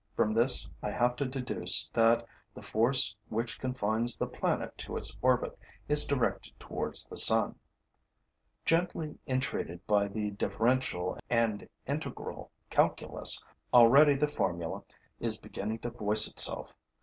[0.15, 5.15] From this I have to deduce that the force which confines the planet to its
[5.21, 5.55] orbit
[5.87, 7.53] is directed towards the sun.
[8.65, 13.45] Gently entreated by the differential and integral calculus,
[13.75, 14.81] already the formula
[15.19, 16.73] is beginning to voice itself.